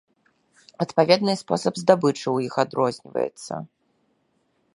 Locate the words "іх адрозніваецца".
2.49-3.53